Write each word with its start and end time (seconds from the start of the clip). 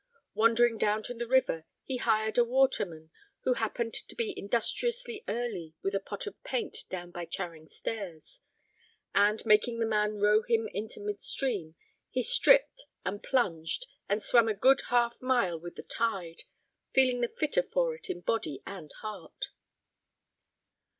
Wandering 0.33 0.79
down 0.79 1.03
to 1.03 1.13
the 1.13 1.27
river, 1.27 1.63
he 1.83 1.97
hired 1.97 2.39
a 2.39 2.43
waterman 2.43 3.11
who 3.43 3.53
happened 3.53 3.93
to 3.93 4.15
be 4.15 4.33
industriously 4.35 5.23
early 5.27 5.75
with 5.83 5.93
a 5.93 5.99
pot 5.99 6.25
of 6.25 6.43
paint 6.43 6.75
down 6.89 7.11
by 7.11 7.23
Charing 7.23 7.67
Stairs, 7.67 8.41
and, 9.13 9.45
making 9.45 9.77
the 9.77 9.85
man 9.85 10.15
row 10.17 10.41
him 10.41 10.67
into 10.73 10.99
mid 10.99 11.21
stream, 11.21 11.75
he 12.09 12.23
stripped 12.23 12.85
and 13.05 13.21
plunged, 13.21 13.85
and 14.09 14.23
swam 14.23 14.47
a 14.47 14.55
good 14.55 14.81
half 14.89 15.21
mile 15.21 15.59
with 15.59 15.75
the 15.75 15.83
tide, 15.83 16.45
feeling 16.95 17.21
the 17.21 17.31
fitter 17.37 17.61
for 17.61 17.93
it 17.93 18.09
in 18.09 18.21
body 18.21 18.63
and 18.65 18.91
heart. 19.03 19.49